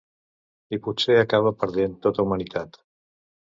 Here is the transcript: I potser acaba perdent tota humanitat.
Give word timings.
I 0.77 0.79
potser 0.87 1.17
acaba 1.19 1.53
perdent 1.65 1.95
tota 2.09 2.27
humanitat. 2.27 2.83